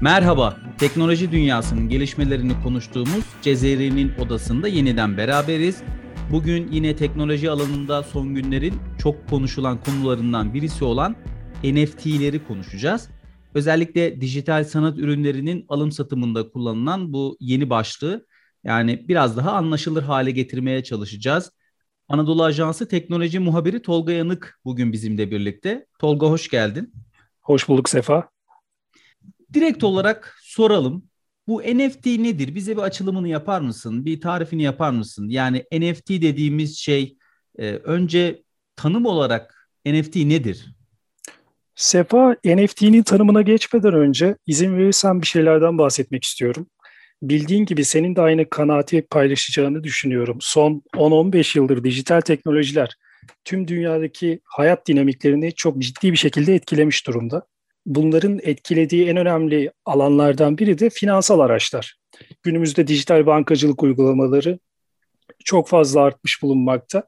Merhaba, 0.00 0.56
teknoloji 0.78 1.32
dünyasının 1.32 1.88
gelişmelerini 1.88 2.62
konuştuğumuz 2.62 3.24
Cezeri'nin 3.42 4.12
odasında 4.18 4.68
yeniden 4.68 5.16
beraberiz. 5.16 5.82
Bugün 6.32 6.72
yine 6.72 6.96
teknoloji 6.96 7.50
alanında 7.50 8.02
son 8.02 8.34
günlerin 8.34 8.74
çok 8.98 9.28
konuşulan 9.28 9.80
konularından 9.84 10.54
birisi 10.54 10.84
olan 10.84 11.16
NFT'leri 11.64 12.46
konuşacağız. 12.46 13.08
Özellikle 13.54 14.20
dijital 14.20 14.64
sanat 14.64 14.98
ürünlerinin 14.98 15.64
alım 15.68 15.92
satımında 15.92 16.50
kullanılan 16.50 17.12
bu 17.12 17.36
yeni 17.40 17.70
başlığı 17.70 18.26
yani 18.64 19.04
biraz 19.08 19.36
daha 19.36 19.52
anlaşılır 19.52 20.02
hale 20.02 20.30
getirmeye 20.30 20.84
çalışacağız. 20.84 21.50
Anadolu 22.08 22.44
Ajansı 22.44 22.88
teknoloji 22.88 23.38
muhabiri 23.38 23.82
Tolga 23.82 24.12
Yanık 24.12 24.60
bugün 24.64 24.92
bizimle 24.92 25.30
birlikte. 25.30 25.86
Tolga 25.98 26.26
hoş 26.26 26.48
geldin. 26.48 26.92
Hoş 27.40 27.68
bulduk 27.68 27.88
Sefa. 27.88 28.35
Direkt 29.54 29.84
olarak 29.84 30.38
soralım. 30.42 31.04
Bu 31.48 31.62
NFT 31.62 32.06
nedir? 32.06 32.54
Bize 32.54 32.76
bir 32.76 32.82
açılımını 32.82 33.28
yapar 33.28 33.60
mısın? 33.60 34.04
Bir 34.04 34.20
tarifini 34.20 34.62
yapar 34.62 34.90
mısın? 34.90 35.28
Yani 35.28 35.64
NFT 35.72 36.08
dediğimiz 36.08 36.76
şey 36.78 37.16
e, 37.58 37.70
önce 37.70 38.42
tanım 38.76 39.06
olarak 39.06 39.68
NFT 39.86 40.16
nedir? 40.16 40.76
Sefa, 41.74 42.36
NFT'nin 42.44 43.02
tanımına 43.02 43.42
geçmeden 43.42 43.94
önce 43.94 44.36
izin 44.46 44.76
verirsen 44.78 45.22
bir 45.22 45.26
şeylerden 45.26 45.78
bahsetmek 45.78 46.24
istiyorum. 46.24 46.66
Bildiğin 47.22 47.64
gibi 47.64 47.84
senin 47.84 48.16
de 48.16 48.20
aynı 48.20 48.50
kanaati 48.50 49.02
paylaşacağını 49.02 49.84
düşünüyorum. 49.84 50.38
Son 50.40 50.82
10-15 50.94 51.58
yıldır 51.58 51.84
dijital 51.84 52.20
teknolojiler 52.20 52.96
tüm 53.44 53.68
dünyadaki 53.68 54.40
hayat 54.44 54.86
dinamiklerini 54.86 55.54
çok 55.54 55.78
ciddi 55.78 56.12
bir 56.12 56.16
şekilde 56.16 56.54
etkilemiş 56.54 57.06
durumda. 57.06 57.42
Bunların 57.86 58.40
etkilediği 58.42 59.08
en 59.08 59.16
önemli 59.16 59.70
alanlardan 59.84 60.58
biri 60.58 60.78
de 60.78 60.90
finansal 60.90 61.40
araçlar. 61.40 61.96
Günümüzde 62.42 62.86
dijital 62.86 63.26
bankacılık 63.26 63.82
uygulamaları 63.82 64.58
çok 65.44 65.68
fazla 65.68 66.02
artmış 66.02 66.42
bulunmakta 66.42 67.02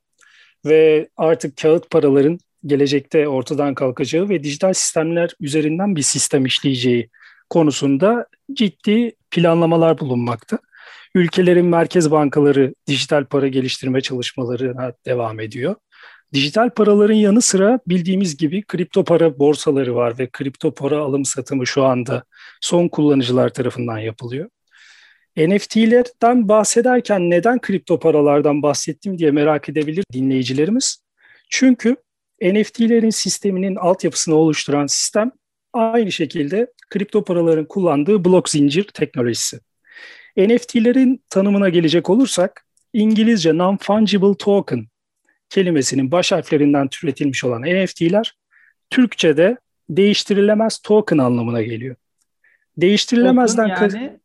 ve 0.67 1.09
artık 1.17 1.57
kağıt 1.57 1.91
paraların 1.91 2.39
gelecekte 2.67 3.29
ortadan 3.29 3.75
kalkacağı 3.75 4.29
ve 4.29 4.43
dijital 4.43 4.73
sistemler 4.73 5.35
üzerinden 5.41 5.97
bir 5.97 6.03
sistem 6.03 6.47
işleyeceği 6.47 7.11
konusunda 7.51 8.27
ciddi 8.53 9.13
planlamalar 9.31 9.99
bulunmakta. 9.99 10.59
Ülkelerin 11.15 11.67
merkez 11.67 12.11
bankaları 12.11 12.75
dijital 12.87 13.25
para 13.25 13.49
geliştirme 13.49 14.01
çalışmalarına 14.01 14.93
devam 15.07 15.41
ediyor. 15.41 15.75
Dijital 16.33 16.71
paraların 16.71 17.15
yanı 17.15 17.43
sıra 17.43 17.81
bildiğimiz 17.87 18.37
gibi 18.37 18.63
kripto 18.63 19.05
para 19.05 19.39
borsaları 19.39 19.95
var 19.95 20.19
ve 20.19 20.31
kripto 20.31 20.75
para 20.75 20.99
alım 20.99 21.25
satımı 21.25 21.67
şu 21.67 21.85
anda 21.85 22.25
son 22.61 22.89
kullanıcılar 22.89 23.49
tarafından 23.49 23.99
yapılıyor. 23.99 24.49
NFT'lerden 25.37 26.49
bahsederken 26.49 27.31
neden 27.31 27.61
kripto 27.61 27.99
paralardan 27.99 28.63
bahsettim 28.63 29.19
diye 29.19 29.31
merak 29.31 29.69
edebilir 29.69 30.05
dinleyicilerimiz. 30.13 31.05
Çünkü 31.51 31.97
NFT'lerin 32.43 33.11
sisteminin 33.11 33.77
altyapısını 33.77 34.35
oluşturan 34.35 34.87
sistem 34.87 35.33
aynı 35.73 36.13
şekilde 36.13 36.73
kripto 36.91 37.25
paraların 37.25 37.65
kullandığı 37.65 38.25
blok 38.25 38.49
zincir 38.49 38.85
teknolojisi. 38.85 39.61
NFT'lerin 40.37 41.23
tanımına 41.31 41.69
gelecek 41.69 42.11
olursak 42.11 42.67
İngilizce 42.93 43.51
non-fungible 43.51 44.37
token 44.39 44.87
kelimesinin 45.51 46.13
baş 46.13 46.33
harflerinden 46.33 46.89
türetilmiş 46.89 47.45
olan 47.45 47.63
NFT'ler 47.63 48.35
Türkçe'de 48.91 49.57
değiştirilemez 49.89 50.79
token 50.79 51.19
anlamına 51.19 51.63
geliyor. 51.63 51.97
Değiştirilemezden 52.77 53.69
token 53.69 54.01
yani... 54.01 54.19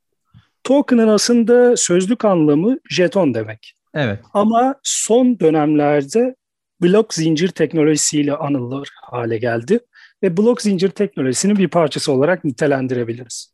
token'ın 0.63 1.07
aslında 1.07 1.77
sözlük 1.77 2.25
anlamı 2.25 2.78
jeton 2.89 3.33
demek. 3.33 3.73
Evet. 3.94 4.19
Ama 4.33 4.75
son 4.83 5.39
dönemlerde 5.39 6.35
blok 6.81 7.13
zincir 7.13 7.50
teknolojisiyle 7.50 8.35
anılır 8.35 8.89
hale 9.01 9.38
geldi 9.38 9.79
ve 10.23 10.38
blok 10.38 10.62
zincir 10.62 10.89
teknolojisinin 10.89 11.56
bir 11.56 11.67
parçası 11.67 12.12
olarak 12.12 12.44
nitelendirebiliriz. 12.44 13.53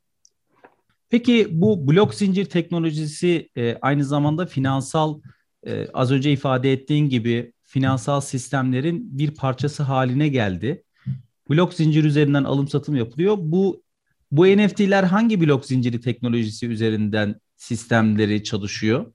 Peki 1.09 1.47
bu 1.51 1.87
blok 1.87 2.13
zincir 2.13 2.45
teknolojisi 2.45 3.49
e, 3.57 3.77
aynı 3.81 4.05
zamanda 4.05 4.45
finansal 4.45 5.21
e, 5.67 5.87
az 5.93 6.11
önce 6.11 6.31
ifade 6.31 6.73
ettiğin 6.73 7.09
gibi 7.09 7.53
finansal 7.69 8.21
sistemlerin 8.21 9.17
bir 9.17 9.35
parçası 9.35 9.83
haline 9.83 10.27
geldi. 10.27 10.83
Blok 11.49 11.73
zincir 11.73 12.03
üzerinden 12.03 12.43
alım 12.43 12.67
satım 12.67 12.95
yapılıyor. 12.95 13.37
Bu 13.39 13.83
bu 14.31 14.45
NFT'ler 14.47 15.03
hangi 15.03 15.41
blok 15.41 15.65
zinciri 15.65 16.01
teknolojisi 16.01 16.67
üzerinden 16.67 17.35
sistemleri 17.57 18.43
çalışıyor? 18.43 19.13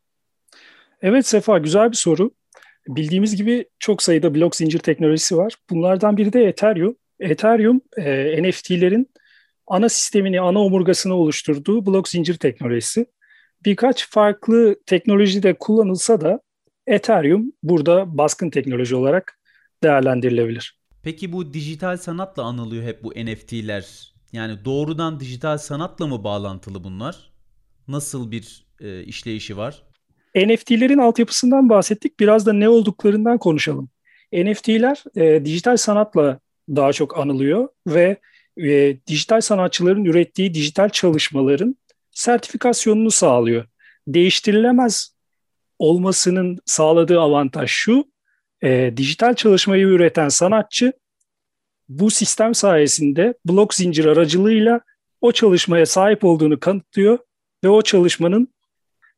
Evet 1.02 1.26
Sefa 1.26 1.58
güzel 1.58 1.90
bir 1.90 1.96
soru. 1.96 2.30
Bildiğimiz 2.88 3.36
gibi 3.36 3.64
çok 3.78 4.02
sayıda 4.02 4.34
blok 4.34 4.56
zincir 4.56 4.78
teknolojisi 4.78 5.36
var. 5.36 5.54
Bunlardan 5.70 6.16
biri 6.16 6.32
de 6.32 6.44
Ethereum. 6.44 6.96
Ethereum 7.20 7.80
e, 7.96 8.42
NFT'lerin 8.42 9.10
ana 9.66 9.88
sistemini, 9.88 10.40
ana 10.40 10.58
omurgasını 10.58 11.14
oluşturduğu 11.14 11.86
blok 11.86 12.08
zincir 12.08 12.34
teknolojisi. 12.34 13.06
Birkaç 13.64 14.10
farklı 14.10 14.76
teknoloji 14.86 15.42
de 15.42 15.54
kullanılsa 15.54 16.20
da 16.20 16.40
Ethereum 16.86 17.52
burada 17.62 18.18
baskın 18.18 18.50
teknoloji 18.50 18.96
olarak 18.96 19.38
değerlendirilebilir. 19.82 20.78
Peki 21.02 21.32
bu 21.32 21.54
dijital 21.54 21.96
sanatla 21.96 22.42
anılıyor 22.42 22.84
hep 22.84 23.04
bu 23.04 23.10
NFT'ler. 23.10 24.14
Yani 24.32 24.64
doğrudan 24.64 25.20
dijital 25.20 25.58
sanatla 25.58 26.06
mı 26.06 26.24
bağlantılı 26.24 26.84
bunlar? 26.84 27.32
Nasıl 27.88 28.30
bir 28.30 28.66
e, 28.80 29.02
işleyişi 29.02 29.56
var? 29.56 29.82
NFT'lerin 30.34 30.98
altyapısından 30.98 31.68
bahsettik. 31.68 32.20
Biraz 32.20 32.46
da 32.46 32.52
ne 32.52 32.68
olduklarından 32.68 33.38
konuşalım. 33.38 33.88
NFT'ler 34.32 35.04
e, 35.16 35.44
dijital 35.44 35.76
sanatla 35.76 36.40
daha 36.68 36.92
çok 36.92 37.18
anılıyor 37.18 37.68
ve 37.86 38.16
e, 38.56 38.96
dijital 39.06 39.40
sanatçıların 39.40 40.04
ürettiği 40.04 40.54
dijital 40.54 40.88
çalışmaların 40.88 41.76
sertifikasyonunu 42.10 43.10
sağlıyor. 43.10 43.64
Değiştirilemez 44.08 45.13
olmasının 45.78 46.58
sağladığı 46.66 47.20
avantaj 47.20 47.70
şu, 47.70 48.04
e, 48.62 48.92
dijital 48.96 49.34
çalışmayı 49.34 49.86
üreten 49.86 50.28
sanatçı 50.28 50.92
bu 51.88 52.10
sistem 52.10 52.54
sayesinde 52.54 53.34
blok 53.44 53.74
zincir 53.74 54.04
aracılığıyla 54.04 54.80
o 55.20 55.32
çalışmaya 55.32 55.86
sahip 55.86 56.24
olduğunu 56.24 56.60
kanıtlıyor 56.60 57.18
ve 57.64 57.68
o 57.68 57.82
çalışmanın 57.82 58.48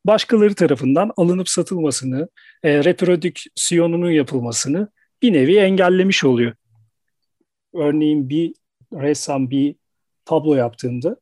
başkaları 0.05 0.55
tarafından 0.55 1.13
alınıp 1.17 1.49
satılmasını, 1.49 2.29
e, 2.63 2.85
reprodüksiyonunun 2.85 4.11
yapılmasını 4.11 4.89
bir 5.23 5.33
nevi 5.33 5.57
engellemiş 5.57 6.25
oluyor. 6.25 6.53
Örneğin 7.75 8.29
bir 8.29 8.55
ressam 8.93 9.51
bir 9.51 9.75
tablo 10.25 10.55
yaptığında 10.55 11.17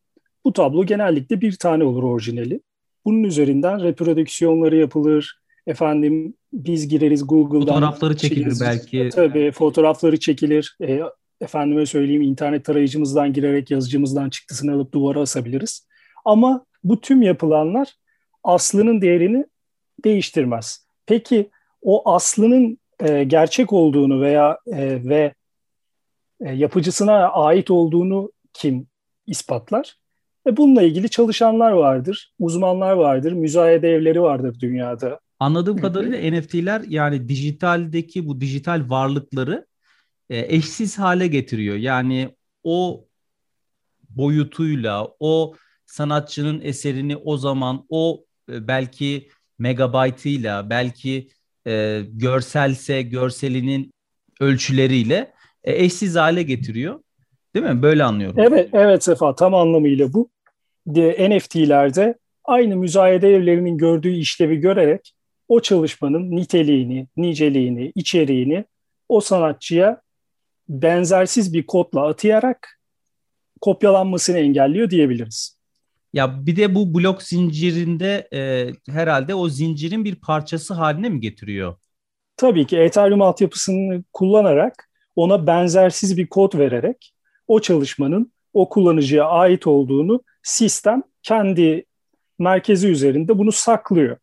bu 0.45 0.53
tablo 0.53 0.87
genellikle 0.87 1.41
bir 1.41 1.53
tane 1.53 1.84
olur 1.84 2.03
orijinali. 2.03 2.61
Bunun 3.04 3.22
üzerinden 3.22 3.82
reprodüksiyonları 3.82 4.76
yapılır. 4.76 5.38
Efendim 5.66 6.34
biz 6.53 6.88
gireriz 6.88 7.26
Google'dan. 7.26 7.75
Fotoğrafları 7.75 8.16
çekilir 8.16 8.37
çekeriz. 8.37 8.60
belki. 8.60 9.09
Tabii 9.15 9.50
fotoğrafları 9.50 10.19
çekilir. 10.20 10.76
E, 10.82 11.00
efendime 11.41 11.87
söyleyeyim 11.87 12.22
internet 12.22 12.65
tarayıcımızdan 12.65 13.32
girerek 13.32 13.70
yazıcımızdan 13.70 14.31
çıktısını 14.31 14.72
alıp 14.75 14.92
duvara 14.94 15.20
asabiliriz. 15.20 15.88
Ama 16.25 16.65
bu 16.84 17.00
tüm 17.00 17.22
yapılanlar 17.22 17.94
aslının 18.44 19.00
değerini 19.00 19.44
değiştirmez. 20.04 20.86
Peki 21.06 21.50
o 21.82 22.10
aslının 22.10 22.78
e, 23.00 23.25
gerçek 23.25 23.72
olduğunu 23.72 24.21
veya 24.21 24.59
e, 24.66 25.09
ve 25.09 25.34
e, 26.41 26.53
yapıcısına 26.53 27.28
ait 27.28 27.71
olduğunu 27.71 28.33
kim 28.53 28.86
ispatlar? 29.27 29.97
E, 30.46 30.56
bununla 30.56 30.82
ilgili 30.82 31.08
çalışanlar 31.08 31.70
vardır, 31.70 32.32
uzmanlar 32.38 32.92
vardır, 32.92 33.32
müzayede 33.32 33.88
evleri 33.94 34.22
vardır 34.22 34.60
dünyada. 34.60 35.20
Anladığım 35.41 35.78
kadarıyla 35.78 36.38
NFT'ler 36.38 36.82
yani 36.88 37.28
dijitaldeki 37.28 38.26
bu 38.26 38.41
dijital 38.41 38.84
varlıkları 38.88 39.66
e, 40.30 40.56
eşsiz 40.56 40.98
hale 40.98 41.26
getiriyor. 41.26 41.76
Yani 41.76 42.34
o 42.64 43.04
boyutuyla, 44.10 45.08
o 45.20 45.54
sanatçının 45.86 46.60
eserini 46.60 47.16
o 47.16 47.36
zaman 47.36 47.86
o 47.88 48.24
e, 48.52 48.68
belki 48.68 49.28
megabaytıyla, 49.58 50.70
belki 50.70 51.28
e, 51.66 52.02
görselse 52.12 53.02
görselinin 53.02 53.92
ölçüleriyle 54.41 55.32
e, 55.64 55.84
eşsiz 55.84 56.16
hale 56.16 56.42
getiriyor. 56.42 57.00
Değil 57.54 57.66
mi? 57.66 57.82
Böyle 57.82 58.04
anlıyorum. 58.04 58.36
Evet, 58.38 58.68
evet 58.72 59.04
Sefa 59.04 59.34
tam 59.34 59.54
anlamıyla 59.54 60.12
bu. 60.12 60.30
De, 60.86 61.31
NFT'lerde 61.31 62.15
aynı 62.45 62.77
müzayede 62.77 63.34
evlerinin 63.34 63.78
gördüğü 63.78 64.13
işlevi 64.13 64.57
görerek 64.57 65.15
o 65.48 65.60
çalışmanın 65.60 66.31
niteliğini, 66.31 67.09
niceliğini, 67.16 67.92
içeriğini 67.95 68.65
o 69.09 69.21
sanatçıya 69.21 70.01
benzersiz 70.69 71.53
bir 71.53 71.66
kodla 71.66 72.07
atayarak 72.07 72.81
kopyalanmasını 73.60 74.39
engelliyor 74.39 74.91
diyebiliriz. 74.91 75.59
Ya 76.13 76.47
bir 76.47 76.57
de 76.57 76.75
bu 76.75 76.95
blok 76.95 77.22
zincirinde 77.22 78.28
e, 78.33 78.71
herhalde 78.92 79.34
o 79.34 79.48
zincirin 79.48 80.04
bir 80.04 80.15
parçası 80.15 80.75
haline 80.75 81.09
mi 81.09 81.21
getiriyor? 81.21 81.77
Tabii 82.37 82.66
ki 82.66 82.78
Ethereum 82.78 83.22
altyapısını 83.22 84.04
kullanarak 84.13 84.91
ona 85.16 85.47
benzersiz 85.47 86.16
bir 86.16 86.27
kod 86.27 86.59
vererek 86.59 87.15
o 87.48 87.60
çalışmanın 87.60 88.33
o 88.54 88.68
kullanıcıya 88.68 89.24
ait 89.24 89.66
olduğunu 89.66 90.22
sistem 90.42 91.03
kendi 91.22 91.84
merkezi 92.39 92.89
üzerinde 92.89 93.39
bunu 93.39 93.53
saklıyor. 93.53 94.16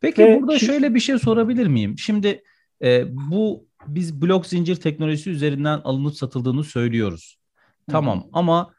Peki 0.00 0.22
Ve 0.22 0.40
burada 0.40 0.58
şöyle 0.58 0.94
bir 0.94 1.00
şey 1.00 1.18
sorabilir 1.18 1.66
miyim? 1.66 1.98
Şimdi 1.98 2.42
e, 2.82 3.04
bu 3.30 3.66
biz 3.86 4.22
blok 4.22 4.46
zincir 4.46 4.76
teknolojisi 4.76 5.30
üzerinden 5.30 5.80
alınıp 5.84 6.14
satıldığını 6.14 6.64
söylüyoruz. 6.64 7.38
Hı. 7.56 7.92
Tamam 7.92 8.26
ama 8.32 8.74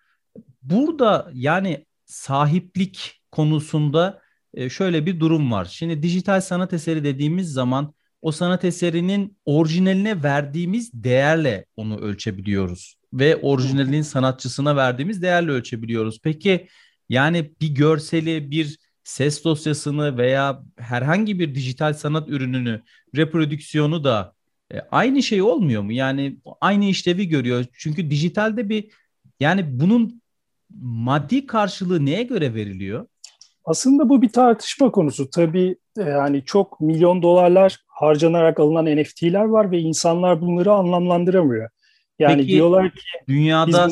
burada 0.62 1.32
yani 1.34 1.86
sahiplik 2.06 3.22
konusunda 3.32 4.22
e, 4.54 4.70
şöyle 4.70 5.06
bir 5.06 5.20
durum 5.20 5.52
var. 5.52 5.66
Şimdi 5.66 6.04
dijital 6.04 6.42
sanat 6.42 6.74
eseri 6.74 7.04
dediğimiz 7.04 7.52
zaman 7.54 7.94
o 8.22 8.32
sanat 8.32 8.66
eserinin 8.66 9.38
orijinaline 9.46 10.24
verdiğimiz 10.24 10.94
değerle 10.94 11.66
onu 11.76 11.98
ölçebiliyoruz 11.98 12.99
ve 13.14 13.36
orijinalin 13.36 14.02
sanatçısına 14.02 14.76
verdiğimiz 14.76 15.22
değerle 15.22 15.52
ölçebiliyoruz. 15.52 16.20
Peki 16.24 16.68
yani 17.10 17.52
bir 17.62 17.76
görseli, 17.76 18.52
bir 18.52 18.78
ses 19.04 19.44
dosyasını 19.44 20.18
veya 20.18 20.64
herhangi 20.78 21.40
bir 21.40 21.56
dijital 21.56 21.94
sanat 21.94 22.30
ürününü, 22.30 22.82
reprodüksiyonu 23.16 24.04
da 24.04 24.34
e, 24.74 24.80
aynı 24.92 25.24
şey 25.24 25.42
olmuyor 25.42 25.82
mu? 25.82 25.92
Yani 25.92 26.38
aynı 26.62 26.86
işlevi 26.86 27.28
görüyor. 27.28 27.66
Çünkü 27.74 28.10
dijitalde 28.10 28.70
bir 28.70 28.92
yani 29.40 29.80
bunun 29.80 30.22
maddi 30.82 31.46
karşılığı 31.46 32.06
neye 32.06 32.24
göre 32.24 32.54
veriliyor? 32.54 33.08
Aslında 33.66 34.10
bu 34.10 34.22
bir 34.22 34.30
tartışma 34.30 34.92
konusu. 34.92 35.30
Tabii 35.30 35.76
e, 35.98 36.02
yani 36.02 36.44
çok 36.46 36.82
milyon 36.82 37.22
dolarlar 37.22 37.78
harcanarak 37.88 38.60
alınan 38.60 38.86
NFT'ler 38.86 39.46
var 39.46 39.72
ve 39.72 39.80
insanlar 39.80 40.42
bunları 40.42 40.72
anlamlandıramıyor. 40.72 41.70
Yani 42.20 42.42
Peki, 42.42 42.48
diyorlar 42.48 42.92
ki 42.92 43.02
dünyada 43.28 43.90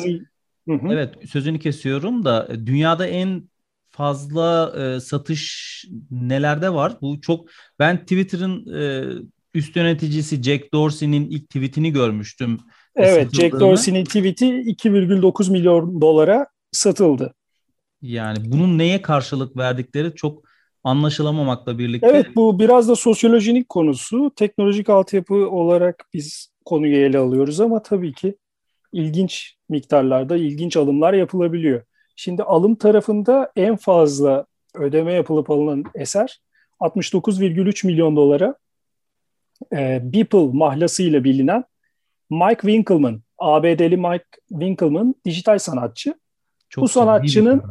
bunu... 0.66 0.92
evet 0.92 1.14
sözünü 1.30 1.58
kesiyorum 1.58 2.24
da 2.24 2.48
dünyada 2.66 3.06
en 3.06 3.48
fazla 3.90 4.74
e, 4.78 5.00
satış 5.00 5.84
nelerde 6.10 6.74
var? 6.74 6.98
Bu 7.02 7.20
çok 7.20 7.48
ben 7.78 8.00
Twitter'ın 8.00 8.74
e, 8.74 9.04
üst 9.54 9.76
yöneticisi 9.76 10.42
Jack 10.42 10.72
Dorsey'nin 10.74 11.30
ilk 11.30 11.48
tweetini 11.48 11.92
görmüştüm. 11.92 12.58
Evet, 12.96 13.34
Jack 13.34 13.60
Dorsey'nin 13.60 14.04
tweeti 14.04 14.46
2,9 14.46 15.52
milyon 15.52 16.00
dolara 16.00 16.46
satıldı. 16.72 17.34
Yani 18.02 18.38
bunun 18.44 18.78
neye 18.78 19.02
karşılık 19.02 19.56
verdikleri 19.56 20.14
çok 20.14 20.47
anlaşılamamakla 20.84 21.78
birlikte. 21.78 22.06
Evet 22.06 22.26
bu 22.36 22.58
biraz 22.58 22.88
da 22.88 22.96
sosyolojinin 22.96 23.64
konusu. 23.64 24.30
Teknolojik 24.36 24.90
altyapı 24.90 25.34
olarak 25.34 26.04
biz 26.14 26.52
konuyu 26.64 26.96
ele 26.96 27.18
alıyoruz 27.18 27.60
ama 27.60 27.82
tabii 27.82 28.12
ki 28.12 28.36
ilginç 28.92 29.54
miktarlarda 29.68 30.36
ilginç 30.36 30.76
alımlar 30.76 31.12
yapılabiliyor. 31.12 31.82
Şimdi 32.16 32.42
alım 32.42 32.74
tarafında 32.74 33.52
en 33.56 33.76
fazla 33.76 34.46
ödeme 34.74 35.12
yapılıp 35.12 35.50
alınan 35.50 35.84
eser 35.94 36.40
69,3 36.80 37.86
milyon 37.86 38.16
dolara 38.16 38.54
e, 39.72 40.00
Beeple 40.02 40.48
mahlasıyla 40.52 41.24
bilinen 41.24 41.64
Mike 42.30 42.60
Winkelmann, 42.60 43.22
ABD'li 43.38 43.96
Mike 43.96 44.24
Winkelmann 44.48 45.14
dijital 45.24 45.58
sanatçı. 45.58 46.14
Çok 46.68 46.84
bu 46.84 46.88
sanatçının 46.88 47.62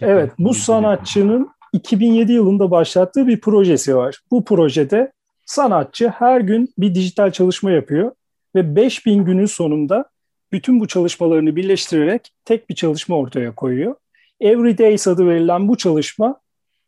evet 0.00 0.32
bu 0.38 0.54
sanatçının 0.54 1.50
2007 1.72 2.32
yılında 2.32 2.70
başlattığı 2.70 3.26
bir 3.26 3.40
projesi 3.40 3.96
var. 3.96 4.18
Bu 4.30 4.44
projede 4.44 5.12
sanatçı 5.46 6.08
her 6.08 6.40
gün 6.40 6.74
bir 6.78 6.94
dijital 6.94 7.30
çalışma 7.30 7.70
yapıyor 7.70 8.12
ve 8.54 8.76
5000 8.76 9.24
günün 9.24 9.46
sonunda 9.46 10.04
bütün 10.52 10.80
bu 10.80 10.88
çalışmalarını 10.88 11.56
birleştirerek 11.56 12.32
tek 12.44 12.70
bir 12.70 12.74
çalışma 12.74 13.16
ortaya 13.16 13.54
koyuyor. 13.54 13.94
Everyday 14.40 14.96
adı 15.06 15.28
verilen 15.28 15.68
bu 15.68 15.76
çalışma 15.76 16.40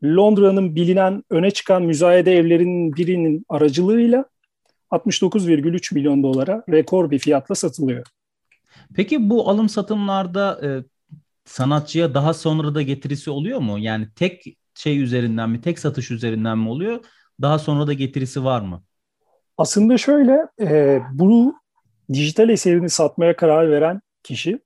Londra'nın 0.04 0.74
bilinen 0.76 1.24
öne 1.30 1.50
çıkan 1.50 1.82
müzayede 1.82 2.36
evlerinin 2.36 2.96
birinin 2.96 3.46
aracılığıyla 3.48 4.24
69,3 4.90 5.94
milyon 5.94 6.22
dolara 6.22 6.64
rekor 6.70 7.10
bir 7.10 7.18
fiyatla 7.18 7.54
satılıyor. 7.54 8.06
Peki 8.94 9.30
bu 9.30 9.50
alım 9.50 9.68
satımlarda 9.68 10.60
e, 10.64 10.68
sanatçıya 11.44 12.14
daha 12.14 12.34
sonra 12.34 12.74
da 12.74 12.82
getirisi 12.82 13.30
oluyor 13.30 13.58
mu? 13.58 13.78
Yani 13.78 14.08
tek 14.16 14.56
şey 14.74 15.02
üzerinden 15.02 15.50
mi, 15.50 15.60
tek 15.60 15.78
satış 15.78 16.10
üzerinden 16.10 16.58
mi 16.58 16.68
oluyor? 16.68 17.04
Daha 17.40 17.58
sonra 17.58 17.86
da 17.86 17.92
getirisi 17.92 18.44
var 18.44 18.60
mı? 18.60 18.82
Aslında 19.58 19.98
şöyle, 19.98 20.46
e, 20.60 21.00
bu 21.12 21.54
dijital 22.12 22.48
eserini 22.48 22.90
satmaya 22.90 23.36
karar 23.36 23.70
veren 23.70 24.00
kişi 24.22 24.58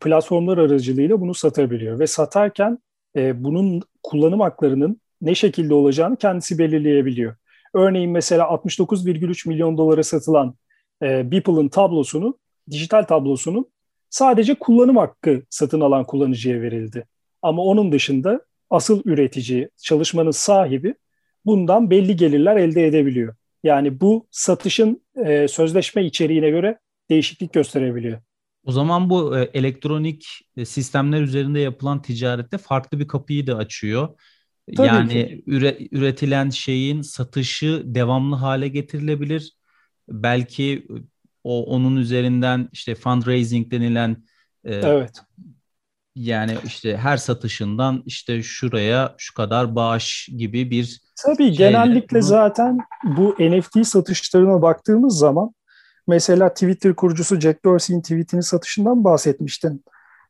platformlar 0.00 0.58
aracılığıyla 0.58 1.20
bunu 1.20 1.34
satabiliyor 1.34 1.98
ve 1.98 2.06
satarken 2.06 2.78
e, 3.16 3.44
bunun 3.44 3.82
kullanım 4.02 4.40
haklarının 4.40 5.00
ne 5.22 5.34
şekilde 5.34 5.74
olacağını 5.74 6.16
kendisi 6.16 6.58
belirleyebiliyor. 6.58 7.36
Örneğin 7.74 8.10
mesela 8.10 8.44
69,3 8.44 9.48
milyon 9.48 9.78
dolara 9.78 10.02
satılan 10.02 10.54
e, 11.02 11.30
Beeple'ın 11.30 11.68
tablosunu, 11.68 12.38
dijital 12.70 13.02
tablosunun 13.02 13.70
sadece 14.10 14.54
kullanım 14.54 14.96
hakkı 14.96 15.42
satın 15.50 15.80
alan 15.80 16.04
kullanıcıya 16.04 16.60
verildi. 16.60 17.06
Ama 17.42 17.62
onun 17.62 17.92
dışında 17.92 18.40
asıl 18.72 19.02
üretici, 19.04 19.68
çalışmanın 19.76 20.30
sahibi 20.30 20.94
bundan 21.44 21.90
belli 21.90 22.16
gelirler 22.16 22.56
elde 22.56 22.86
edebiliyor. 22.86 23.34
Yani 23.64 24.00
bu 24.00 24.26
satışın 24.30 25.02
e, 25.24 25.48
sözleşme 25.48 26.04
içeriğine 26.04 26.50
göre 26.50 26.78
değişiklik 27.10 27.52
gösterebiliyor. 27.52 28.20
O 28.64 28.72
zaman 28.72 29.10
bu 29.10 29.38
e, 29.38 29.50
elektronik 29.54 30.26
e, 30.56 30.64
sistemler 30.64 31.22
üzerinde 31.22 31.60
yapılan 31.60 32.02
ticarette 32.02 32.58
farklı 32.58 32.98
bir 32.98 33.08
kapıyı 33.08 33.46
da 33.46 33.56
açıyor. 33.56 34.08
Tabii 34.76 34.86
yani 34.86 35.42
üre, 35.46 35.78
üretilen 35.90 36.50
şeyin 36.50 37.02
satışı 37.02 37.82
devamlı 37.86 38.36
hale 38.36 38.68
getirilebilir. 38.68 39.56
Belki 40.08 40.86
o 41.44 41.64
onun 41.64 41.96
üzerinden 41.96 42.68
işte 42.72 42.94
fundraising 42.94 43.70
denilen 43.70 44.24
e, 44.64 44.74
evet. 44.74 45.22
Yani 46.14 46.56
işte 46.64 46.96
her 46.96 47.16
satışından 47.16 48.02
işte 48.06 48.42
şuraya 48.42 49.14
şu 49.18 49.34
kadar 49.34 49.76
bağış 49.76 50.28
gibi 50.36 50.70
bir 50.70 51.00
Tabii 51.16 51.36
şeyle, 51.36 51.56
genellikle 51.56 52.20
bunu... 52.20 52.26
zaten 52.26 52.78
bu 53.04 53.36
NFT 53.40 53.86
satışlarına 53.86 54.62
baktığımız 54.62 55.18
zaman 55.18 55.54
mesela 56.08 56.54
Twitter 56.54 56.94
kurucusu 56.94 57.40
Jack 57.40 57.64
Dorsey'in 57.64 58.02
tweetinin 58.02 58.40
satışından 58.40 59.04
bahsetmiştin. 59.04 59.84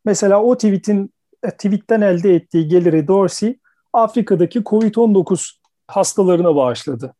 Mesela 0.05 0.43
o 0.43 0.55
tweetin 0.55 1.13
e, 1.43 1.51
tweetten 1.51 2.01
elde 2.01 2.35
ettiği 2.35 2.69
geliri 2.69 3.09
Dorsey 3.09 3.59
Afrika'daki 3.93 4.59
Covid-19 4.59 5.51
hastalarına 5.87 6.57
bağışladı. 6.57 7.15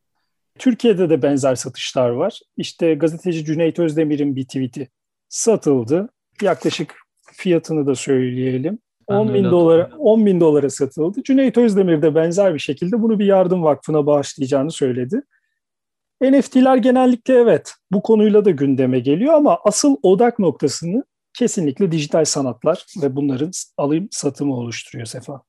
Türkiye'de 0.59 1.09
de 1.09 1.21
benzer 1.21 1.55
satışlar 1.55 2.09
var. 2.09 2.39
İşte 2.57 2.93
gazeteci 2.93 3.45
Cüneyt 3.45 3.79
Özdemir'in 3.79 4.35
bir 4.35 4.43
tweet'i 4.43 4.89
satıldı. 5.29 6.09
Yaklaşık 6.41 7.02
fiyatını 7.33 7.87
da 7.87 7.95
söyleyelim. 7.95 8.79
10 9.07 9.33
bin 9.33 9.43
dolara 9.43 9.91
10 9.99 10.25
bin 10.25 10.39
dolara 10.39 10.69
satıldı. 10.69 11.23
Cüneyt 11.23 11.57
Özdemir 11.57 12.01
de 12.01 12.15
benzer 12.15 12.53
bir 12.53 12.59
şekilde 12.59 13.01
bunu 13.01 13.19
bir 13.19 13.25
yardım 13.25 13.63
vakfına 13.63 14.05
bağışlayacağını 14.05 14.71
söyledi. 14.71 15.21
NFT'ler 16.21 16.77
genellikle 16.77 17.33
evet 17.33 17.73
bu 17.91 18.01
konuyla 18.01 18.45
da 18.45 18.51
gündeme 18.51 18.99
geliyor 18.99 19.33
ama 19.33 19.59
asıl 19.65 19.95
odak 20.03 20.39
noktasını 20.39 21.03
kesinlikle 21.33 21.91
dijital 21.91 22.25
sanatlar 22.25 22.85
ve 23.01 23.15
bunların 23.15 23.51
alım 23.77 24.07
satımı 24.11 24.55
oluşturuyor 24.55 25.05
Sefa. 25.05 25.41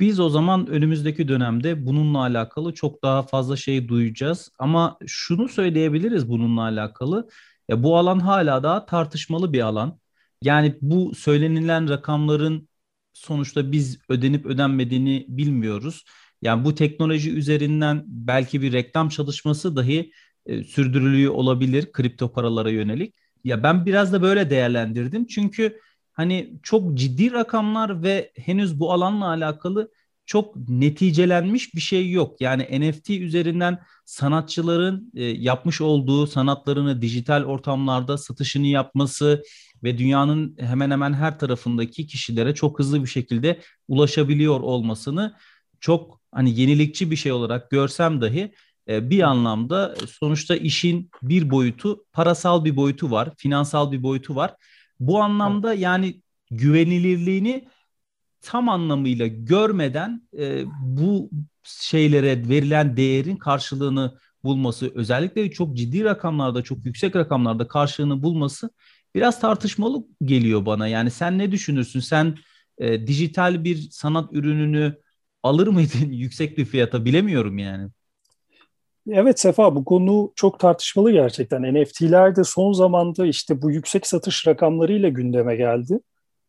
Biz 0.00 0.20
o 0.20 0.28
zaman 0.28 0.66
önümüzdeki 0.66 1.28
dönemde 1.28 1.86
bununla 1.86 2.18
alakalı 2.18 2.74
çok 2.74 3.02
daha 3.02 3.22
fazla 3.22 3.56
şey 3.56 3.88
duyacağız. 3.88 4.50
Ama 4.58 4.98
şunu 5.06 5.48
söyleyebiliriz 5.48 6.28
bununla 6.28 6.62
alakalı. 6.62 7.28
Ya 7.68 7.82
bu 7.82 7.96
alan 7.96 8.18
hala 8.18 8.62
daha 8.62 8.86
tartışmalı 8.86 9.52
bir 9.52 9.60
alan. 9.60 9.99
Yani 10.42 10.78
bu 10.82 11.14
söylenilen 11.14 11.88
rakamların 11.88 12.68
sonuçta 13.12 13.72
biz 13.72 13.98
ödenip 14.08 14.46
ödenmediğini 14.46 15.24
bilmiyoruz. 15.28 16.04
Yani 16.42 16.64
bu 16.64 16.74
teknoloji 16.74 17.30
üzerinden 17.32 18.02
belki 18.06 18.62
bir 18.62 18.72
reklam 18.72 19.08
çalışması 19.08 19.76
dahi 19.76 20.12
e, 20.46 20.64
sürdürülüyor 20.64 21.34
olabilir 21.34 21.92
kripto 21.92 22.32
paralara 22.32 22.70
yönelik. 22.70 23.14
Ya 23.44 23.62
ben 23.62 23.86
biraz 23.86 24.12
da 24.12 24.22
böyle 24.22 24.50
değerlendirdim. 24.50 25.26
Çünkü 25.26 25.80
hani 26.12 26.54
çok 26.62 26.94
ciddi 26.98 27.32
rakamlar 27.32 28.02
ve 28.02 28.32
henüz 28.36 28.80
bu 28.80 28.92
alanla 28.92 29.28
alakalı 29.28 29.90
çok 30.30 30.68
neticelenmiş 30.68 31.74
bir 31.74 31.80
şey 31.80 32.10
yok. 32.10 32.40
Yani 32.40 32.62
NFT 32.80 33.10
üzerinden 33.10 33.78
sanatçıların 34.04 35.12
e, 35.14 35.24
yapmış 35.24 35.80
olduğu 35.80 36.26
sanatlarını 36.26 37.02
dijital 37.02 37.44
ortamlarda 37.44 38.18
satışını 38.18 38.66
yapması, 38.66 39.42
ve 39.82 39.98
dünyanın 39.98 40.56
hemen 40.60 40.90
hemen 40.90 41.12
her 41.12 41.38
tarafındaki 41.38 42.06
kişilere 42.06 42.54
çok 42.54 42.78
hızlı 42.78 43.02
bir 43.02 43.08
şekilde 43.08 43.60
ulaşabiliyor 43.88 44.60
olmasını 44.60 45.36
çok 45.80 46.20
hani 46.32 46.60
yenilikçi 46.60 47.10
bir 47.10 47.16
şey 47.16 47.32
olarak 47.32 47.70
görsem 47.70 48.20
dahi 48.20 48.52
e, 48.88 49.10
bir 49.10 49.22
anlamda 49.22 49.96
sonuçta 50.08 50.56
işin 50.56 51.10
bir 51.22 51.50
boyutu, 51.50 52.04
parasal 52.12 52.64
bir 52.64 52.76
boyutu 52.76 53.10
var, 53.10 53.30
finansal 53.36 53.92
bir 53.92 54.02
boyutu 54.02 54.36
var. 54.36 54.54
Bu 55.00 55.22
anlamda 55.22 55.74
yani 55.74 56.22
güvenilirliğini 56.50 57.68
tam 58.42 58.68
anlamıyla 58.68 59.26
görmeden 59.26 60.22
e, 60.38 60.64
bu 60.82 61.30
şeylere 61.62 62.48
verilen 62.48 62.96
değerin 62.96 63.36
karşılığını 63.36 64.18
bulması 64.44 64.92
özellikle 64.94 65.50
çok 65.50 65.76
ciddi 65.76 66.04
rakamlarda 66.04 66.62
çok 66.62 66.86
yüksek 66.86 67.16
rakamlarda 67.16 67.68
karşılığını 67.68 68.22
bulması 68.22 68.70
biraz 69.14 69.40
tartışmalı 69.40 70.04
geliyor 70.24 70.66
bana. 70.66 70.88
Yani 70.88 71.10
sen 71.10 71.38
ne 71.38 71.52
düşünürsün? 71.52 72.00
Sen 72.00 72.36
e, 72.78 73.06
dijital 73.06 73.64
bir 73.64 73.88
sanat 73.90 74.32
ürününü 74.32 74.96
alır 75.42 75.66
mıydın 75.66 76.06
yüksek 76.10 76.58
bir 76.58 76.64
fiyata 76.64 77.04
bilemiyorum 77.04 77.58
yani. 77.58 77.88
Evet 79.08 79.40
Sefa 79.40 79.74
bu 79.76 79.84
konu 79.84 80.32
çok 80.36 80.60
tartışmalı 80.60 81.12
gerçekten. 81.12 81.74
NFT'ler 81.74 82.36
de 82.36 82.44
son 82.44 82.72
zamanda 82.72 83.26
işte 83.26 83.62
bu 83.62 83.70
yüksek 83.70 84.06
satış 84.06 84.46
rakamlarıyla 84.46 85.08
gündeme 85.08 85.56
geldi. 85.56 86.00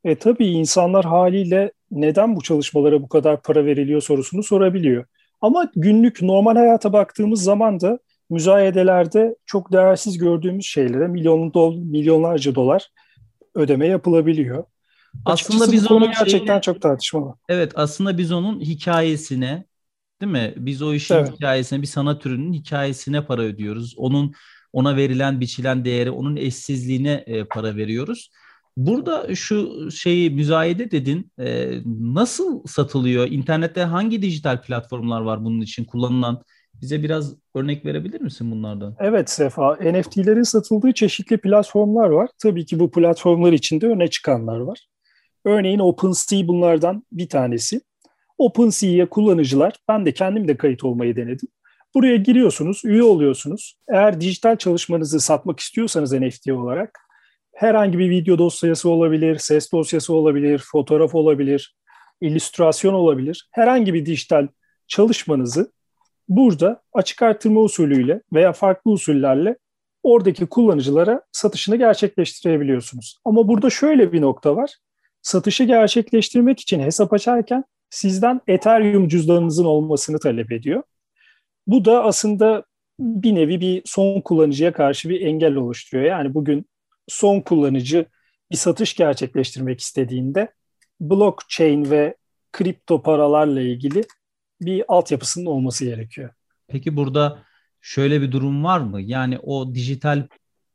E 0.04 0.16
tabii 0.16 0.48
insanlar 0.48 1.06
haliyle 1.06 1.72
neden 1.92 2.36
bu 2.36 2.42
çalışmalara 2.42 3.02
bu 3.02 3.10
kadar 3.10 3.42
para 3.42 3.66
veriliyor 3.66 4.02
sorusunu 4.02 4.44
sorabiliyor. 4.44 5.06
Ama 5.42 5.72
günlük 5.76 6.22
normal 6.22 6.56
hayata 6.56 6.94
baktığımız 6.94 7.44
zaman 7.44 7.80
da 7.80 8.00
müzayedelerde 8.30 9.36
çok 9.46 9.72
değersiz 9.72 10.18
gördüğümüz 10.18 10.66
şeylere 10.66 11.08
milyon 11.08 11.54
dol, 11.54 11.76
milyonlarca 11.76 12.56
dolar 12.56 12.90
ödeme 13.56 13.88
yapılabiliyor. 13.88 14.64
Aslında 15.26 15.34
Açıkçası 15.34 15.72
biz 15.72 15.92
onun 15.92 16.08
gerçekten 16.08 16.46
şeyine, 16.46 16.62
çok 16.62 16.82
tartışmalı. 16.82 17.36
Evet, 17.50 17.72
aslında 17.76 18.18
biz 18.18 18.32
onun 18.32 18.60
hikayesine, 18.60 19.66
değil 20.22 20.32
mi? 20.32 20.54
Biz 20.58 20.82
o 20.82 20.94
işin 20.94 21.16
evet. 21.16 21.32
hikayesine, 21.32 21.82
bir 21.82 21.88
sanat 21.88 22.26
ürünün 22.26 22.54
hikayesine 22.54 23.26
para 23.26 23.42
ödüyoruz. 23.42 23.96
Onun 23.98 24.34
ona 24.74 24.96
verilen, 24.96 25.40
biçilen 25.40 25.86
değeri, 25.86 26.12
onun 26.12 26.36
eşsizliğine 26.36 27.24
e, 27.28 27.44
para 27.44 27.76
veriyoruz. 27.76 28.32
Burada 28.86 29.36
şu 29.36 29.92
şeyi 29.92 30.30
müzayede 30.30 30.92
dedin. 30.92 31.32
E, 31.40 31.72
nasıl 32.00 32.64
satılıyor? 32.68 33.28
İnternette 33.28 33.84
hangi 33.84 34.22
dijital 34.22 34.62
platformlar 34.62 35.22
var 35.22 35.46
bunun 35.46 35.62
için 35.62 35.86
kullanılan? 35.86 36.42
Bize 36.74 37.04
biraz 37.04 37.36
örnek 37.56 37.86
verebilir 37.86 38.22
misin 38.22 38.52
bunlardan? 38.52 38.96
Evet 39.00 39.30
Sefa, 39.30 39.74
NFT'lerin 39.76 40.44
satıldığı 40.44 40.92
çeşitli 40.92 41.38
platformlar 41.38 42.10
var. 42.10 42.30
Tabii 42.40 42.66
ki 42.66 42.80
bu 42.80 42.92
platformlar 42.92 43.54
içinde 43.54 43.88
öne 43.88 44.08
çıkanlar 44.08 44.60
var. 44.60 44.88
Örneğin 45.46 45.80
OpenSea 45.80 46.48
bunlardan 46.48 47.04
bir 47.12 47.30
tanesi. 47.30 47.82
OpenSea'ye 48.38 49.06
kullanıcılar, 49.06 49.74
ben 49.88 50.06
de 50.06 50.14
kendim 50.14 50.48
de 50.48 50.58
kayıt 50.58 50.84
olmayı 50.84 51.16
denedim. 51.16 51.48
Buraya 51.96 52.16
giriyorsunuz, 52.16 52.82
üye 52.86 53.04
oluyorsunuz. 53.04 53.78
Eğer 53.88 54.22
dijital 54.22 54.56
çalışmanızı 54.56 55.20
satmak 55.20 55.60
istiyorsanız 55.60 56.14
NFT 56.14 56.52
olarak 56.52 57.00
herhangi 57.62 58.00
bir 58.00 58.10
video 58.10 58.38
dosyası 58.38 58.90
olabilir, 58.90 59.38
ses 59.38 59.72
dosyası 59.72 60.14
olabilir, 60.14 60.64
fotoğraf 60.72 61.16
olabilir, 61.16 61.76
illüstrasyon 62.22 62.94
olabilir. 62.94 63.50
Herhangi 63.52 63.94
bir 63.94 64.06
dijital 64.06 64.48
çalışmanızı 64.88 65.72
burada 66.30 66.82
açık 66.94 67.22
artırma 67.22 67.62
usulüyle 67.62 68.22
veya 68.34 68.54
farklı 68.54 68.92
usullerle 68.92 69.58
oradaki 70.04 70.46
kullanıcılara 70.46 71.22
satışını 71.32 71.76
gerçekleştirebiliyorsunuz. 71.76 73.20
Ama 73.26 73.48
burada 73.48 73.70
şöyle 73.70 74.14
bir 74.14 74.22
nokta 74.22 74.56
var. 74.56 74.76
Satışı 75.22 75.64
gerçekleştirmek 75.64 76.60
için 76.60 76.80
hesap 76.80 77.14
açarken 77.14 77.64
sizden 77.90 78.42
Ethereum 78.48 79.08
cüzdanınızın 79.08 79.66
olmasını 79.66 80.20
talep 80.20 80.52
ediyor. 80.52 80.84
Bu 81.68 81.86
da 81.86 82.04
aslında 82.04 82.64
bir 83.00 83.36
nevi 83.36 83.62
bir 83.62 83.82
son 83.86 84.22
kullanıcıya 84.22 84.74
karşı 84.74 85.10
bir 85.10 85.22
engel 85.22 85.56
oluşturuyor. 85.56 86.06
Yani 86.06 86.34
bugün 86.34 86.66
son 87.12 87.42
kullanıcı 87.42 88.06
bir 88.52 88.58
satış 88.58 88.96
gerçekleştirmek 88.96 89.80
istediğinde 89.80 90.54
blockchain 91.02 91.90
ve 91.92 92.16
kripto 92.52 93.02
paralarla 93.02 93.62
ilgili 93.62 94.04
bir 94.62 94.84
altyapısının 94.88 95.46
olması 95.46 95.86
gerekiyor. 95.86 96.30
Peki 96.68 96.96
burada 96.96 97.44
şöyle 97.82 98.22
bir 98.22 98.32
durum 98.32 98.64
var 98.64 98.80
mı? 98.80 99.02
Yani 99.02 99.40
o 99.40 99.76
dijital 99.76 100.28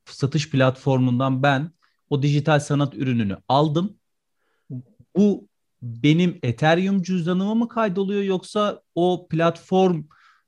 satış 0.05 0.51
platformundan 0.51 1.43
ben 1.43 1.71
o 2.11 2.23
dijital 2.23 2.61
sanat 2.61 2.95
ürününü 2.95 3.37
aldım. 3.49 3.97
Bu 5.17 5.49
benim 5.83 6.39
Ethereum 6.43 7.03
cüzdanıma 7.03 7.55
mı 7.55 7.69
kaydoluyor 7.69 8.23
yoksa 8.23 8.83
o 8.95 9.29
platform 9.29 10.03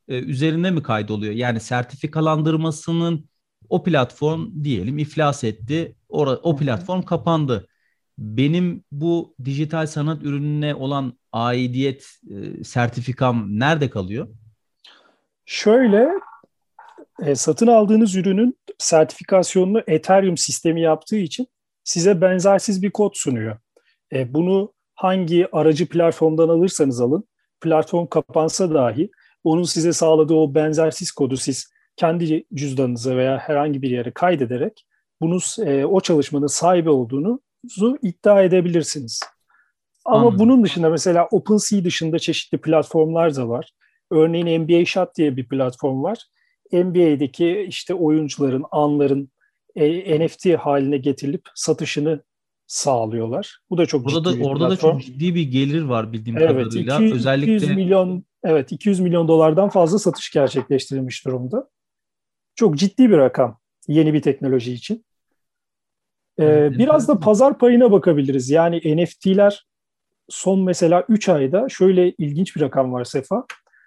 e, 0.09 0.19
üzerine 0.19 0.71
mi 0.71 0.83
kaydoluyor? 0.83 1.35
Yani 1.35 1.61
sertifikalandırmasının 1.61 3.28
o 3.69 3.83
platform 3.83 4.65
diyelim 4.65 4.99
iflas 4.99 5.45
etti. 5.45 5.95
O, 6.09 6.27
o 6.27 6.57
platform 6.57 7.03
kapandı. 7.03 7.69
Benim 8.19 8.85
bu 8.93 9.35
dijital 9.45 9.87
sanat 9.87 10.23
ürününe 10.23 10.75
olan 10.75 11.19
aidiyet 11.33 12.07
e, 12.31 12.65
sertifikam 12.65 13.47
nerede 13.49 13.91
kalıyor? 13.91 14.29
Şöyle 15.45 16.09
e, 17.23 17.35
satın 17.35 17.67
aldığınız 17.67 18.17
ürünün 18.17 18.59
sertifikasyonunu 18.79 19.83
Ethereum 19.87 20.37
sistemi 20.37 20.81
yaptığı 20.81 21.17
için 21.17 21.47
size 21.85 22.21
benzersiz 22.21 22.83
bir 22.83 22.91
kod 22.91 23.11
sunuyor. 23.15 23.59
E, 24.13 24.35
bunu 24.35 24.73
hangi 24.95 25.49
aracı 25.53 25.89
platformdan 25.89 26.49
alırsanız 26.49 27.01
alın, 27.01 27.25
platform 27.61 28.07
kapansa 28.07 28.75
dahi 28.75 29.11
onun 29.45 29.63
size 29.63 29.93
sağladığı 29.93 30.35
o 30.35 30.55
benzersiz 30.55 31.11
kodu 31.11 31.37
siz 31.37 31.71
kendi 31.99 32.45
cüzdanınıza 32.55 33.17
veya 33.17 33.39
herhangi 33.39 33.83
bir 33.83 33.91
yere 33.91 34.11
kaydederek 34.11 34.87
bunu 35.21 35.39
e, 35.67 35.85
o 35.85 36.01
çalışmanın 36.01 36.47
sahibi 36.47 36.91
olduğunuzu 36.91 37.99
iddia 38.03 38.43
edebilirsiniz. 38.43 39.21
Ama 40.05 40.19
Anladım. 40.19 40.39
bunun 40.39 40.65
dışında 40.65 40.91
mesela 40.91 41.29
OpenSea 41.31 41.85
dışında 41.85 42.19
çeşitli 42.19 42.59
platformlar 42.59 43.37
da 43.37 43.49
var. 43.49 43.71
Örneğin 44.11 44.63
NBA 44.63 44.85
Shot 44.85 45.17
diye 45.17 45.37
bir 45.37 45.49
platform 45.49 46.03
var. 46.03 46.19
NBA'deki 46.73 47.67
işte 47.69 47.95
oyuncuların, 47.95 48.65
anların 48.71 49.31
e, 49.77 50.27
NFT 50.27 50.47
haline 50.47 50.99
getirilip 50.99 51.43
satışını 51.55 52.23
sağlıyorlar. 52.67 53.59
Bu 53.71 53.79
da 53.79 53.87
çok 53.87 54.05
Burada 54.05 54.31
ciddi 54.31 54.41
da, 54.41 54.45
bir 54.45 54.51
orada 54.51 54.69
platform. 54.69 54.97
da 54.97 55.01
çok 55.01 55.07
ciddi 55.07 55.35
bir 55.35 55.43
gelir 55.43 55.83
var 55.83 56.13
bildiğim 56.13 56.39
evet, 56.39 56.49
kadarıyla. 56.49 56.97
200, 56.97 57.13
Özellikle 57.13 57.57
200 57.57 57.77
milyon 57.77 58.25
evet 58.45 58.73
200 58.73 59.01
milyon 59.01 59.29
dolardan 59.29 59.69
fazla 59.69 59.99
satış 59.99 60.31
gerçekleştirilmiş 60.31 61.27
durumda. 61.27 61.69
Çok 62.59 62.77
ciddi 62.77 63.11
bir 63.11 63.17
rakam 63.17 63.59
yeni 63.89 64.15
bir 64.15 64.23
teknoloji 64.23 64.73
için. 64.73 65.05
Ee, 66.41 66.71
biraz 66.79 67.09
da 67.09 67.21
pazar 67.21 67.59
payına 67.59 67.93
bakabiliriz. 67.93 68.51
Yani 68.51 68.97
NFT'ler 68.97 69.67
son 70.29 70.61
mesela 70.61 71.05
3 71.09 71.29
ayda 71.29 71.69
şöyle 71.69 72.11
ilginç 72.11 72.57
bir 72.57 72.61
rakam 72.61 72.93
var 72.93 73.05
Sefa. 73.05 73.45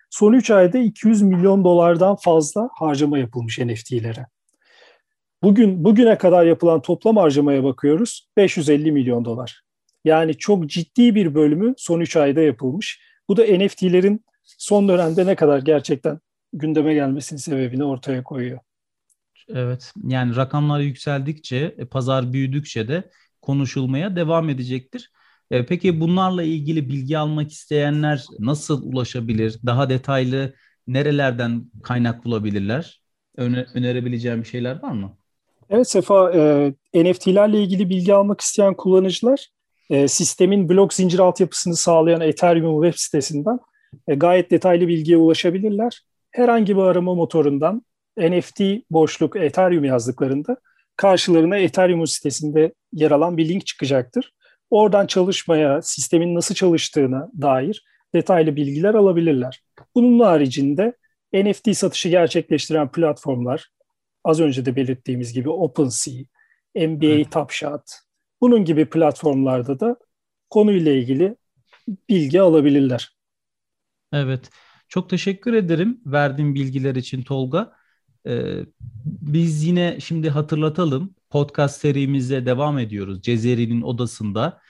Son 0.09 0.33
3 0.33 0.51
ayda 0.51 0.77
200 0.77 1.21
milyon 1.21 1.63
dolardan 1.63 2.15
fazla 2.15 2.69
harcama 2.73 3.17
yapılmış 3.17 3.59
NFT'lere. 3.59 4.25
Bugün 5.43 5.83
bugüne 5.83 6.17
kadar 6.17 6.45
yapılan 6.45 6.81
toplam 6.81 7.17
harcamaya 7.17 7.63
bakıyoruz 7.63 8.29
550 8.37 8.91
milyon 8.91 9.25
dolar. 9.25 9.61
Yani 10.05 10.37
çok 10.37 10.67
ciddi 10.67 11.15
bir 11.15 11.35
bölümü 11.35 11.73
son 11.77 11.99
3 11.99 12.15
ayda 12.15 12.41
yapılmış. 12.41 13.01
Bu 13.29 13.37
da 13.37 13.43
NFT'lerin 13.43 14.25
son 14.43 14.87
dönemde 14.87 15.25
ne 15.25 15.35
kadar 15.35 15.59
gerçekten 15.59 16.19
gündeme 16.53 16.93
gelmesinin 16.93 17.39
sebebini 17.39 17.83
ortaya 17.83 18.23
koyuyor. 18.23 18.59
Evet 19.49 19.93
yani 20.03 20.35
rakamlar 20.35 20.79
yükseldikçe, 20.79 21.75
e, 21.77 21.85
pazar 21.85 22.33
büyüdükçe 22.33 22.87
de 22.87 23.09
konuşulmaya 23.41 24.15
devam 24.15 24.49
edecektir. 24.49 25.11
E, 25.51 25.65
peki 25.65 25.99
bunlarla 25.99 26.43
ilgili 26.43 26.89
bilgi 26.89 27.17
almak 27.17 27.51
isteyenler 27.51 28.25
nasıl 28.39 28.93
ulaşabilir? 28.93 29.59
Daha 29.65 29.89
detaylı 29.89 30.53
nerelerden 30.87 31.65
kaynak 31.83 32.25
bulabilirler? 32.25 33.01
Öne, 33.37 33.65
önerebileceğim 33.73 34.39
bir 34.39 34.47
şeyler 34.47 34.83
var 34.83 34.91
mı? 34.91 35.17
Evet 35.69 35.89
Sefa, 35.89 36.31
e, 36.31 36.73
NFT'lerle 36.95 37.63
ilgili 37.63 37.89
bilgi 37.89 38.13
almak 38.13 38.41
isteyen 38.41 38.73
kullanıcılar 38.73 39.47
e, 39.89 40.07
sistemin 40.07 40.69
blok 40.69 40.93
zincir 40.93 41.19
altyapısını 41.19 41.75
sağlayan 41.75 42.21
Ethereum 42.21 42.83
web 42.83 42.99
sitesinden 42.99 43.59
e, 44.07 44.15
gayet 44.15 44.51
detaylı 44.51 44.87
bilgiye 44.87 45.17
ulaşabilirler. 45.17 46.01
Herhangi 46.31 46.75
bir 46.77 46.81
arama 46.81 47.15
motorundan 47.15 47.85
NFT 48.17 48.61
boşluk 48.91 49.35
Ethereum 49.35 49.83
yazdıklarında 49.83 50.57
karşılarına 50.95 51.57
Ethereum 51.57 52.07
sitesinde 52.07 52.73
yer 52.93 53.11
alan 53.11 53.37
bir 53.37 53.49
link 53.49 53.65
çıkacaktır. 53.65 54.33
Oradan 54.69 55.07
çalışmaya, 55.07 55.81
sistemin 55.81 56.35
nasıl 56.35 56.55
çalıştığına 56.55 57.29
dair 57.41 57.85
detaylı 58.13 58.55
bilgiler 58.55 58.93
alabilirler. 58.93 59.63
Bunun 59.95 60.19
haricinde 60.19 60.93
NFT 61.33 61.77
satışı 61.77 62.09
gerçekleştiren 62.09 62.91
platformlar, 62.91 63.69
az 64.23 64.39
önce 64.39 64.65
de 64.65 64.75
belirttiğimiz 64.75 65.33
gibi 65.33 65.49
OpenSea, 65.49 66.23
NBA 66.75 67.05
evet. 67.05 67.31
Top 67.31 67.51
Shot, 67.51 67.81
Bunun 68.41 68.65
gibi 68.65 68.85
platformlarda 68.85 69.79
da 69.79 69.95
konuyla 70.49 70.91
ilgili 70.91 71.35
bilgi 72.09 72.41
alabilirler. 72.41 73.17
Evet. 74.13 74.49
Çok 74.91 75.09
teşekkür 75.09 75.53
ederim 75.53 76.01
verdiğin 76.05 76.55
bilgiler 76.55 76.95
için 76.95 77.21
Tolga. 77.21 77.73
Ee, 78.27 78.65
biz 79.05 79.63
yine 79.63 79.97
şimdi 79.99 80.29
hatırlatalım. 80.29 81.15
Podcast 81.29 81.81
serimize 81.81 82.45
devam 82.45 82.79
ediyoruz. 82.79 83.21
Cezeri'nin 83.21 83.81
odasında. 83.81 84.61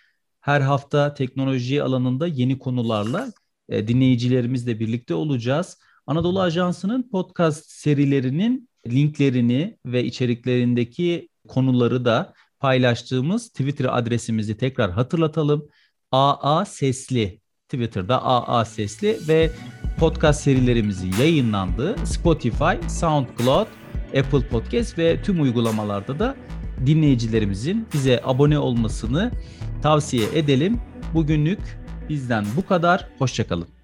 Her 0.42 0.62
hafta 0.62 1.14
teknoloji 1.14 1.84
alanında 1.84 2.28
yeni 2.28 2.60
konularla 2.60 3.32
e, 3.70 3.88
dinleyicilerimizle 3.88 4.80
birlikte 4.80 5.14
olacağız. 5.14 5.78
Anadolu 6.08 6.42
Ajansı'nın 6.42 7.10
podcast 7.10 7.72
serilerinin 7.72 8.70
linklerini 8.88 9.78
ve 9.86 10.04
içeriklerindeki 10.04 11.30
konuları 11.48 12.06
da 12.06 12.34
paylaştığımız 12.60 13.50
Twitter 13.50 13.98
adresimizi 13.98 14.58
tekrar 14.58 14.92
hatırlatalım. 14.92 15.68
AA 16.12 16.66
Sesli 16.66 17.41
Twitter'da 17.72 18.26
AA 18.26 18.66
Sesli 18.66 19.18
ve 19.28 19.52
podcast 20.00 20.42
serilerimizi 20.42 21.22
yayınlandığı 21.22 21.96
Spotify, 22.06 22.88
SoundCloud, 22.88 23.68
Apple 24.20 24.48
Podcast 24.48 24.98
ve 24.98 25.22
tüm 25.22 25.42
uygulamalarda 25.42 26.20
da 26.20 26.36
dinleyicilerimizin 26.86 27.88
bize 27.94 28.22
abone 28.24 28.60
olmasını 28.60 29.32
tavsiye 29.82 30.28
edelim. 30.34 30.80
Bugünlük 31.14 31.60
bizden 32.10 32.46
bu 32.58 32.66
kadar. 32.66 33.08
Hoşçakalın. 33.20 33.81